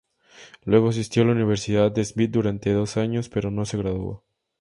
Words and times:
Luego 0.65 0.89
asistió 0.89 1.21
a 1.21 1.25
la 1.27 1.33
universidad 1.33 1.91
de 1.91 2.03
Smith 2.03 2.31
durante 2.31 2.73
dos 2.73 2.97
años 2.97 3.29
pero 3.29 3.51
no 3.51 3.65
se 3.65 3.77
graduó. 3.77 4.23